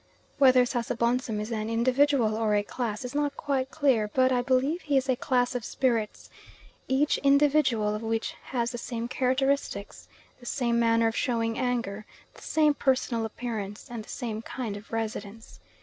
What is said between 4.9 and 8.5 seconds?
is a class of spirits, each individual of which